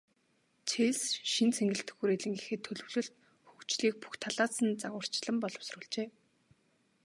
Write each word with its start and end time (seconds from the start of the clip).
Челси 0.69 1.13
шинэ 1.33 1.53
цэнгэлдэх 1.57 1.95
хүрээлэнгийнхээ 1.97 2.59
төлөвлөлт, 2.65 3.13
хөгжлийг 3.47 3.95
бүх 4.01 4.15
талаас 4.23 4.55
нь 4.65 4.79
загварчлан 4.81 5.37
боловсруулжээ. 5.41 6.07